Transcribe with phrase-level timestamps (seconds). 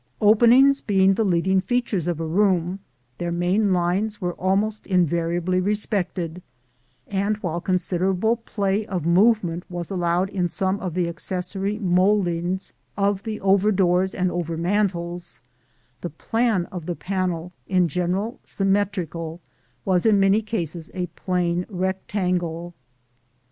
[0.19, 2.79] Openings being the leading features of a room,
[3.19, 6.41] their main lines were almost invariably respected;
[7.05, 13.21] and while considerable play of movement was allowed in some of the accessory mouldings of
[13.21, 15.39] the over doors and over mantels,
[16.01, 19.39] the plan of the panel, in general symmetrical,
[19.85, 22.73] was in many cases a plain rectangle.